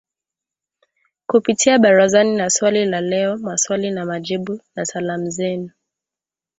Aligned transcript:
kupitia 1.27 1.79
Barazani 1.79 2.35
na 2.35 2.49
Swali 2.49 2.85
la 2.85 3.01
Leo 3.01 3.37
Maswali 3.37 3.91
na 3.91 4.05
Majibu 4.05 4.61
na 4.75 4.85
Salamu 4.85 5.29
Zenu 5.29 5.71